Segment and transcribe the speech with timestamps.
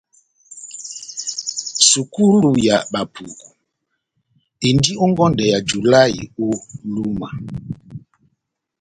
[1.89, 3.47] Sukulu ya bapuku
[4.67, 6.47] endi ó ngɔndɛ yá julahï ó
[6.93, 7.27] Lúma.